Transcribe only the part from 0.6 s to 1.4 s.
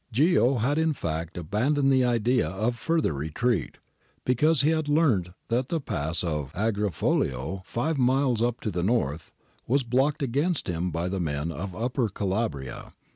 in fact